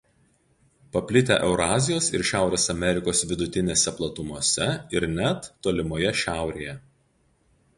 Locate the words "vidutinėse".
3.33-3.93